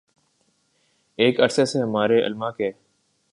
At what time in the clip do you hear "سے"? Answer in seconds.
1.65-1.81